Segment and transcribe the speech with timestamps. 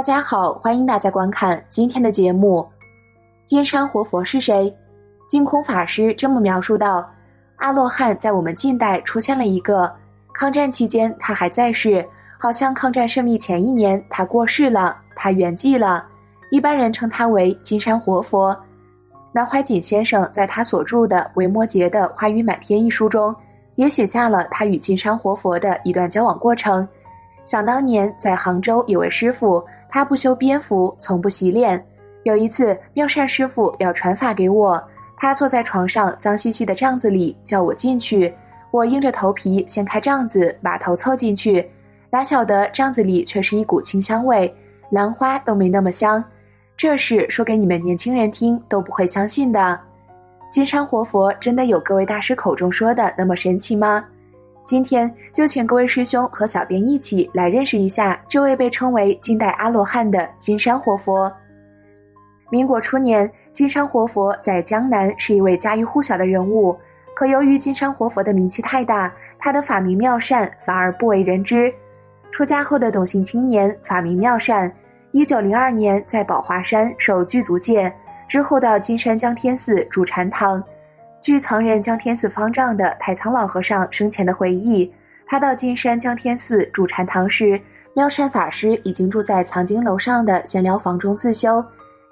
[0.00, 2.66] 大家好，欢迎大家观看今天的节目。
[3.44, 4.74] 金山活佛是谁？
[5.28, 7.06] 净空法师这么描述道：
[7.56, 9.94] 阿罗汉在我们近代出现了一个，
[10.32, 12.02] 抗战期间他还在世，
[12.38, 16.02] 好像抗战胜利前一年他过世了，他圆寂了。
[16.50, 18.58] 一般人称他为金山活佛。
[19.32, 23.36] 南怀瑾先生在他所著的《维摩诘的花语满天》一书中，
[23.74, 26.88] 也写下了他与金山活佛的一段交往过程。
[27.44, 31.84] 想当年在杭州有位师傅，他不修边幅，从不洗脸。
[32.22, 34.82] 有一次，妙善师傅要传法给我，
[35.16, 38.32] 他坐在床上脏兮兮的帐子里，叫我进去。
[38.70, 41.68] 我硬着头皮掀开帐子，把头凑进去，
[42.10, 44.54] 哪晓得帐子里却是一股清香味，
[44.90, 46.22] 兰花都没那么香。
[46.76, 49.78] 这事说给你们年轻人听都不会相信的。
[50.50, 54.04] 金山活佛真的有各位大师口中说的那么神奇吗？
[54.64, 61.32] 今天就请各位师兄和小编一起来认识一下这位被称为近代阿罗汉的金山活佛。
[62.50, 66.76] 民国初年，金山活佛在江南是一位家喻户晓的人物，
[67.14, 71.72] 可由于金山活佛的名气太大，他的法名妙善反而不为人知。
[72.30, 74.72] 出家后的董姓青年法名妙善。
[75.12, 77.92] 一九零二年，在宝华山受具足戒，
[78.28, 80.62] 之后到金山江天寺住禅堂。
[81.20, 84.90] 据曾任江天寺方丈的太仓老和尚生前的回忆，
[85.26, 87.60] 他到金山江天寺住禅堂时，
[87.94, 91.62] 妙善法师已经住在藏经楼上的闲聊房中自修。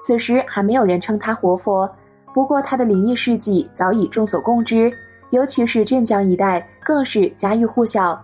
[0.00, 1.90] 此时还没有人称他活佛，
[2.34, 4.92] 不过他的灵异事迹早已众所共知，
[5.30, 8.20] 尤其是镇江一带更是家喻户晓。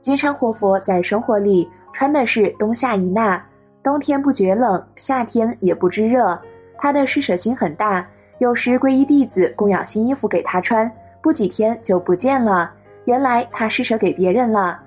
[0.00, 3.44] 金山活佛在生活里穿的是冬夏一纳。
[3.82, 6.40] 冬天不觉冷，夏天也不知热，
[6.78, 8.06] 他的施舍心很大。
[8.42, 12.68] 有时皈依弟子供养新衣服给他穿，不几天就不见了。
[13.04, 14.80] 原来他施舍给别人了。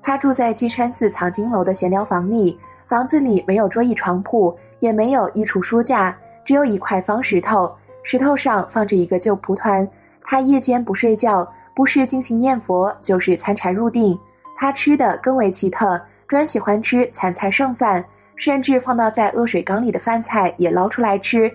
[0.00, 6.16] 他住在金山寺藏经楼的闲聊房里，房子里没有桌椅床铺，也没有衣橱书架，
[6.46, 7.70] 只有一块方石头，
[8.02, 9.86] 石头上放着一个旧蒲团。
[10.22, 14.18] 他夜间不睡觉，不是进行念佛，就是参禅入定。
[14.56, 18.02] 他吃的更为奇特，专喜欢吃残菜剩饭。
[18.36, 21.48] 甚至放到在恶水缸里的饭菜也捞出来吃，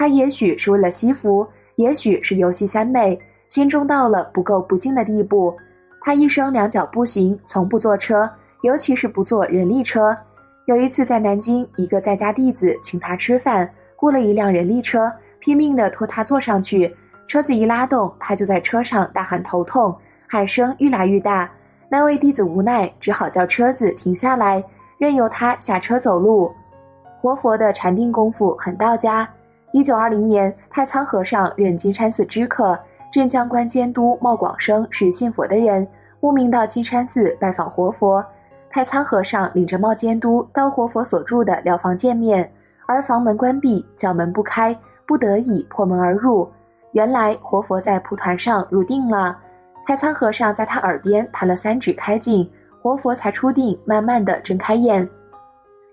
[0.00, 1.46] 他也许是为了惜福，
[1.76, 5.54] 也许是游戏三昧，心中到了不够不敬的地步。
[6.00, 8.26] 他一生两脚步行，从不坐车，
[8.62, 10.16] 尤其是不坐人力车。
[10.64, 16.96] 有一次在南京，一个在家弟子请他吃饭，雇了一辆人力车，拼命地拖他坐上去。
[17.28, 19.94] 车子一拉动，他就在车上大喊头痛，
[20.26, 21.46] 喊声愈来愈大。
[21.90, 24.64] 那位弟子无奈，只好叫车子停下来。
[24.96, 26.50] 任由他下车走路，
[27.20, 29.28] 活佛的禅定功夫很到家。
[29.72, 32.76] 一九二零年，太仓和尚任金山寺知客，
[33.12, 35.86] 镇江关监督茂广生是信佛的人，
[36.18, 38.24] 慕名到金山寺拜访活佛。
[38.68, 42.50] 太仓和尚领着茂监督到活佛所住的疗房见面，
[42.86, 44.76] 而房门关闭，叫门不开，
[45.06, 46.50] 不得已破门而入。
[46.92, 49.38] 原来活佛在蒲团上入定了，
[49.86, 52.50] 太仓和尚在他耳边弹了三指开镜。
[52.82, 55.08] 活佛才出定，慢慢的睁开眼。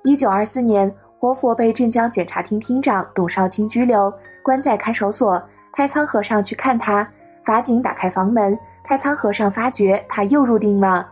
[0.03, 0.89] 一九二四年，
[1.19, 4.13] 活佛被镇江检察厅厅长董少卿拘留，
[4.43, 5.41] 关在看守所。
[5.73, 7.07] 太仓和尚去看他，
[7.43, 11.07] 法警打开房门，太仓和尚发觉他又入定了。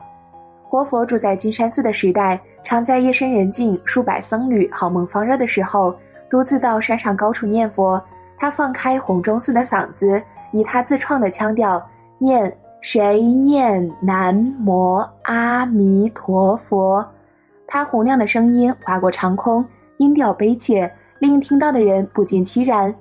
[0.63, 5.95] 活佛住在金山寺的时代，常在夜深人静、数百僧侣好梦方热的时候，
[6.29, 8.03] 独自到山上高处念佛。
[8.37, 10.21] 他放开洪钟寺的嗓子，
[10.51, 11.83] 以他自创的腔调
[12.17, 12.55] 念。
[12.81, 17.03] 谁念南无阿弥陀佛？
[17.65, 19.65] 他洪亮的声音划过长空，
[19.97, 22.93] 音调悲切，令听到的人不禁凄然。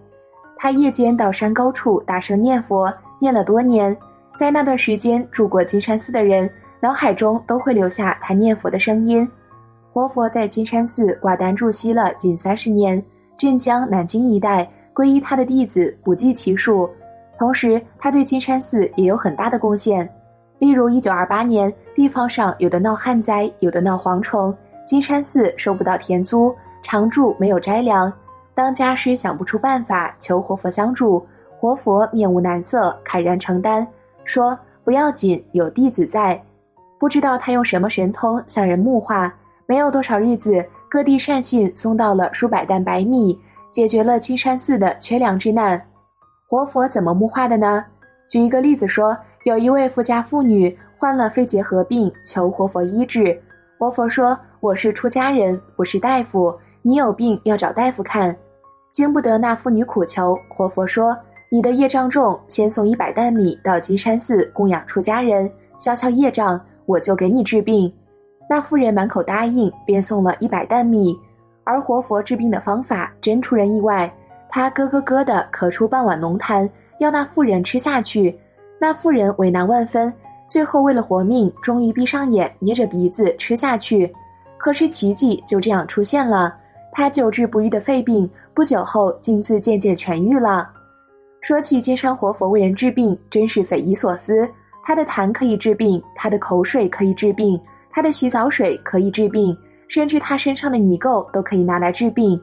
[0.57, 3.97] 他夜间到山高处大声念佛，念了多年，
[4.37, 6.49] 在那段时间住过金山寺的人，
[6.81, 9.29] 脑海中都会留下他念佛的声音。
[9.93, 13.03] 活佛在金山寺挂单住锡了近三十年，
[13.37, 16.89] 镇江、南京一带皈依他的弟子不计其数。
[17.37, 20.09] 同时，他对金山寺也有很大的贡献。
[20.61, 24.57] 例如，一九二八年，地方上有的闹旱灾，有的闹蝗虫，
[24.87, 28.13] 金山寺收不到田租，常住没有斋粮。
[28.55, 31.27] 当家师想不出办法，求活佛相助，
[31.59, 33.85] 活佛面无难色，慨然承担。
[34.23, 36.41] 说：“不要紧，有弟子在。”
[37.01, 39.35] 不知道他用什么神通向人木化，
[39.67, 43.37] 没有多少日子，各地善信送到了数百担白米，
[43.73, 45.83] 解决了金山寺的缺粮之难。
[46.49, 47.85] 活佛怎么木化的呢？
[48.31, 53.39] 举一个例子说，有一位富家妇女患了肺结核病，求活佛医治。
[53.79, 58.37] 活佛说：“我是出家人，不是大夫，你有病要找大夫看。”
[58.93, 61.17] 经不得那妇女苦求，活佛说
[61.51, 67.91] ：“你的业障重，先送一百担米到金山寺供养出家人，消消业障。”我就给你治病，
[68.47, 71.19] 那妇人满口答应，便送了一百担米。
[71.65, 74.13] 而活佛治病的方法真出人意外，
[74.51, 78.39] 他咯咯咯地咳出半碗浓痰，要那妇人吃下去。
[78.79, 80.13] 那妇人为难万分，
[80.47, 84.15] 最后为了活命，终于闭上眼，捏着鼻子吃下去。
[84.59, 86.55] 可是奇迹就这样出现了，
[86.97, 90.71] 他久治不愈的肺病，不久后竟自渐渐痊愈了。
[91.41, 94.49] 说起金山活佛为人治病，真是匪夷所思。
[94.81, 97.61] 他的痰可以治病，他的口水可以治病，
[97.91, 99.57] 他的洗澡水可以治病，
[99.89, 102.41] 甚至他身上的泥垢都可以拿来治病。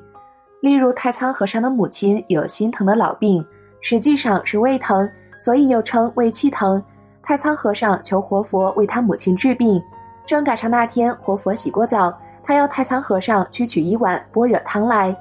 [0.60, 3.44] 例如太仓和尚的母亲有心疼的老病，
[3.80, 6.84] 实际上是胃疼，所以又称胃气疼。
[7.24, 9.82] 太仓和尚求活佛为他母亲治病，
[10.26, 12.14] 正赶上那天活佛洗过澡，
[12.52, 15.16] 他要太仓和尚去取一碗般若汤来。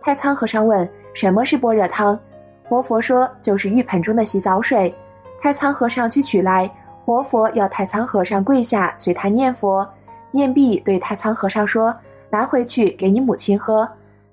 [0.00, 2.18] 太仓和尚问：“什么是般若汤？”
[2.68, 4.92] 活佛说：“就是浴盆中的洗澡水。”
[5.40, 6.68] 太仓和尚去取来，
[7.04, 9.88] 活佛要太仓和尚跪下，随他念佛，
[10.32, 11.94] 念毕对太仓和尚说
[12.28, 13.88] ：“拿回去给你母亲喝。”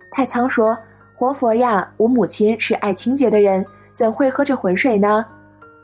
[0.10, 0.75] 太仓说
[1.16, 3.63] ：“活佛呀，我母亲是爱清洁的人，
[3.94, 5.24] 怎会喝这浑水呢？”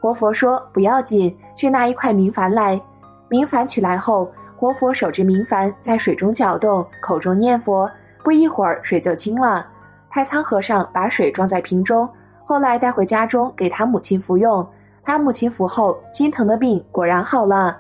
[0.02, 2.82] 活佛说：“不要紧，去拿一块明矾来。”
[3.30, 4.28] 明矾取来后，
[4.66, 7.88] 活佛手执明矾在水中搅动，口中念佛，
[8.24, 9.64] 不一会儿水就清了。
[10.10, 12.10] 太仓和尚把水装在瓶中，
[12.44, 14.68] 后来带回家中给他母亲服用。
[15.04, 17.78] 他母亲服后，心疼的病果然好了。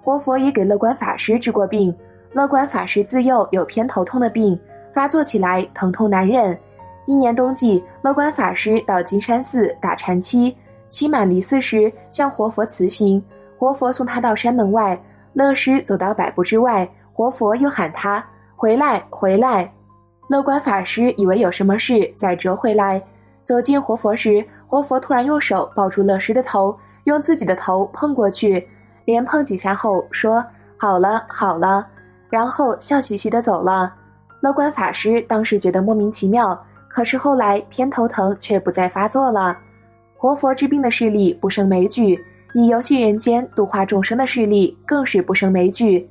[0.00, 1.94] 活佛也给乐观法师治过病。
[2.32, 4.58] 乐观法师自幼有偏头痛的病，
[4.90, 6.58] 发作起来疼痛难忍。
[7.04, 10.56] 一年冬季，乐观法师到金山寺打禅期，
[10.88, 13.22] 期满离寺时向活佛辞行。
[13.58, 14.98] 活佛送他到山门外，
[15.38, 18.24] 乐师走到百步之外，活佛又喊他
[18.56, 19.72] 回来，回来。
[20.28, 23.00] 乐观法师以为有什么事，再折回来。
[23.44, 28.68] 走近活佛时，活佛突然用手抱住乐师的头，用自己的头碰过去，
[29.04, 30.44] 连碰几下后说
[30.76, 31.86] ：“好了，好了。”
[32.28, 33.94] 然后笑嘻嘻的走了。
[34.40, 39.56] 乐观法师当时觉得莫名其妙，可是后来偏头疼却不再发作了。
[40.16, 42.18] 活佛治病的势力不胜枚举，
[42.54, 46.08] 以游戏人间、度化众生的势力更是不胜枚举。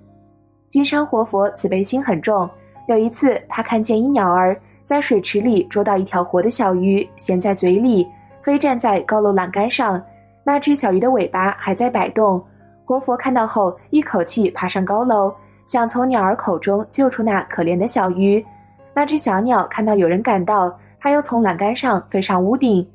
[0.69, 2.49] 金山活佛慈悲心很重，
[2.87, 4.59] 有一次他看见一鸟儿。
[4.83, 8.07] 在水池里捉到一条活的小鱼，衔在嘴里，
[8.41, 10.01] 飞站在高楼栏杆上。
[10.45, 12.41] 那只小鱼的尾巴还在摆动。
[12.85, 15.33] 活佛看到后，一口气爬上高楼，
[15.65, 18.45] 想从鸟儿口中救出那可怜的小鱼。
[18.93, 22.87] 那只小鸟看到有人赶到，它又从栏杆上飞上屋顶。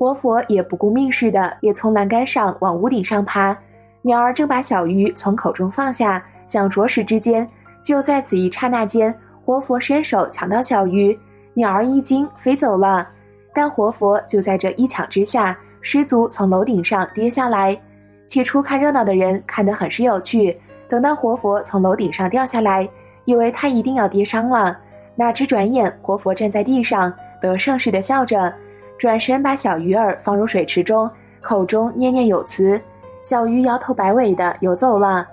[0.00, 3.54] 活佛也不顾命似的，也从栏杆上往屋顶上爬。
[4.00, 7.46] 鸟儿正把小鱼从口中放下，想啄食之间，
[7.82, 9.14] 就在此一刹那间，
[9.44, 11.14] 活佛伸手抢到小鱼。
[11.52, 13.06] 鸟儿一惊，飞走了。
[13.52, 17.78] 但活佛就在这一抢之下，失足从楼顶上跌下来。
[18.26, 22.88] 起初看热闹的人看得很是有趣，等到活佛从楼顶上掉下来，
[23.26, 24.78] 以为他一定要跌伤了。
[25.14, 28.50] 哪知转眼活佛站在地上，得胜似的笑着，
[29.00, 32.78] 转身把小鱼儿放入水池中，口中念念有词。
[33.22, 35.26] 小鱼摇头摆尾的游走了。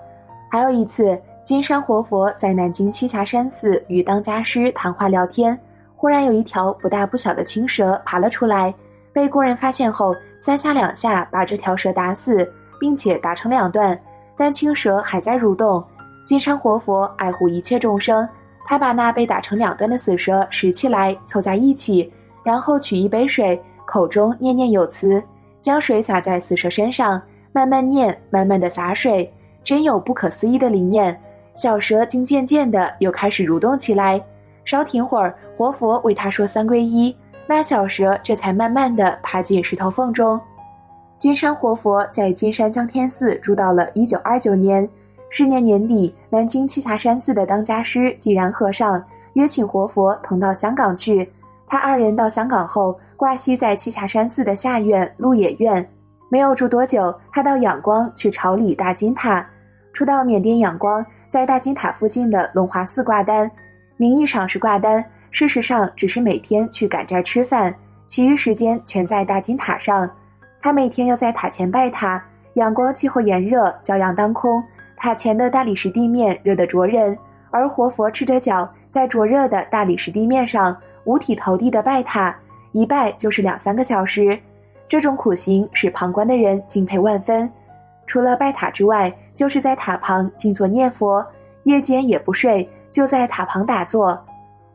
[0.50, 5.58] 还有一次，金山活佛在南京栖霞山寺与当家师谈话聊天。
[5.94, 8.74] 忽然有一条不大不小的青蛇爬了出来，
[9.12, 14.00] 被工人发现后，三下两下把这条蛇打死，并且打成两段，
[14.34, 15.84] 但青蛇还在蠕动。
[16.24, 18.26] 金山活佛爱护一切众生，
[18.64, 22.10] 他把那被打成两段的死蛇拾起来，凑在一起，
[22.48, 25.22] 然后取一杯水，口中念念有词，
[25.60, 27.20] 将水洒在死蛇身上，
[27.52, 29.30] 慢慢念，慢慢的洒水，
[29.62, 31.14] 真有不可思议的灵验。
[31.54, 34.18] 小蛇竟渐渐的又开始蠕动起来。
[34.64, 35.34] 稍停会儿。
[35.58, 37.14] 活佛为他说三皈依，
[37.46, 40.40] 那小蛇这才慢慢的爬进石头缝中。
[41.18, 44.88] 金山活佛在金山江天寺住到了一九二九年，
[45.28, 51.30] 是年年底，南京栖霞山寺的当家师寂然和尚约请活佛同到香港去。
[51.68, 55.86] 他二人到香港后，挂息在栖霞山寺的下院鹿野院，
[56.30, 59.46] 没有住多久，他到仰光去朝礼大金塔。
[59.92, 63.50] 初到缅甸仰光，在大金塔附近的龙华寺挂单，
[63.96, 65.04] 名义上是挂单。
[65.30, 67.74] 事实上，只是每天去赶斋吃饭，
[68.06, 70.08] 其余时间全在大金塔上。
[70.62, 72.22] 他每天要在塔前拜塔，
[72.54, 74.62] 仰光气候炎热，骄阳当空，
[74.96, 77.16] 塔前的大理石地面热得灼人，
[77.50, 80.76] 而活佛赤着脚在灼热的大理石地面上
[81.08, 82.36] 五体投地的拜塔，
[82.72, 84.38] 一拜就是两三个小时。
[84.86, 87.50] 这种苦行使旁观的人敬佩万分。
[88.06, 91.26] 除了拜塔之外，就是在塔旁静坐念佛，
[91.62, 94.22] 夜间也不睡，就在塔旁打坐。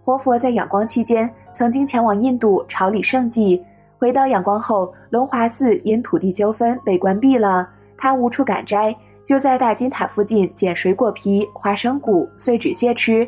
[0.04, 3.64] 活佛在仰光期间曾经前往印度朝礼圣迹，
[4.00, 13.28] 回到仰光后，龙华寺因土地纠纷被关闭了，他无处赶斋，就在大金塔附近捡水果皮、花生谷、碎纸屑吃。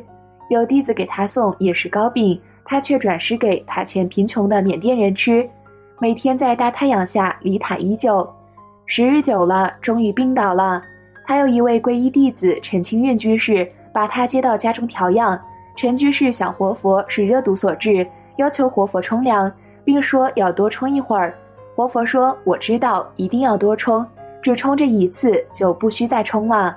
[0.49, 5.47] 有弟子给他送野食糕饼，他却转施给塔前贫穷的缅甸人吃。
[5.99, 8.27] 每天在大太阳下离塔依旧，
[8.85, 10.81] 时日久了，终于病倒了。
[11.25, 15.39] 他有一位皈依弟子陈清运居士，把他接到家中调养。
[15.77, 18.05] 陈居士想活佛是热毒所致，
[18.37, 19.51] 要求活佛冲凉，
[19.83, 21.33] 并说要多冲一会儿。
[21.75, 24.05] 活佛说：“我知道，一定要多冲，
[24.41, 26.75] 只冲这一次就不需再冲了。”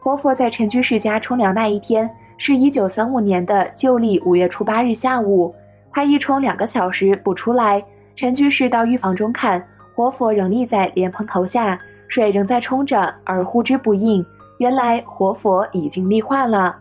[0.00, 5.54] 活佛在陈居士家冲凉那一天，是一九三五年的旧历五月初八日下午，
[5.92, 7.82] 他一冲两个小时不出来。
[8.14, 9.62] 陈居士到浴房中看，
[9.94, 11.78] 活佛仍立在莲蓬头下，
[12.08, 14.24] 水仍在冲着，而呼之不应。
[14.58, 16.76] 原来活佛已经立化了。